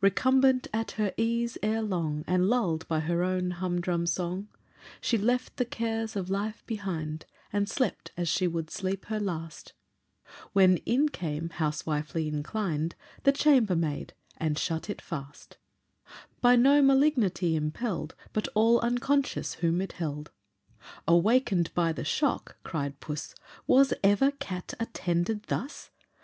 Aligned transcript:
Recumbent 0.00 0.66
at 0.72 0.90
her 0.98 1.14
ease, 1.16 1.56
ere 1.62 1.80
long, 1.80 2.24
And 2.26 2.48
lull'd 2.48 2.88
by 2.88 2.98
her 2.98 3.22
own 3.22 3.52
humdrum 3.52 4.04
song, 4.04 4.48
She 5.00 5.16
left 5.16 5.58
the 5.58 5.64
cares 5.64 6.16
of 6.16 6.28
life 6.28 6.64
behind, 6.66 7.24
And 7.52 7.68
slept 7.68 8.10
as 8.16 8.28
she 8.28 8.48
would 8.48 8.68
sleep 8.68 9.04
her 9.04 9.20
last, 9.20 9.74
When 10.52 10.78
in 10.78 11.10
came, 11.10 11.50
housewifely 11.50 12.26
inclined, 12.26 12.96
The 13.22 13.30
chambermaid, 13.30 14.12
and 14.38 14.58
shut 14.58 14.90
it 14.90 15.00
fast; 15.00 15.56
By 16.40 16.56
no 16.56 16.82
malignity 16.82 17.54
impell'd, 17.54 18.16
But 18.32 18.48
all 18.56 18.80
unconscious 18.80 19.54
whom 19.54 19.80
it 19.80 19.92
held. 19.92 20.32
Awaken'd 21.06 21.72
by 21.74 21.92
the 21.92 22.04
shock 22.04 22.56
(cried 22.64 22.98
Puss) 22.98 23.36
"Was 23.68 23.94
ever 24.02 24.32
cat 24.32 24.74
attended 24.80 25.44
thus? 25.44 25.90